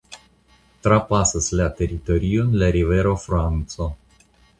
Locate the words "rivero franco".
2.77-3.89